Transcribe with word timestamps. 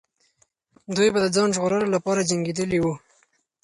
دوی 0.95 1.09
به 1.13 1.19
د 1.23 1.27
ځان 1.35 1.49
ژغورلو 1.55 1.87
لپاره 1.95 2.27
جنګېدلې 2.29 2.79
وو. 2.81 2.93